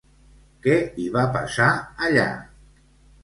Què 0.67 0.77
hi 1.03 1.05
va 1.17 1.25
passar, 1.35 1.67
allà? 2.07 2.27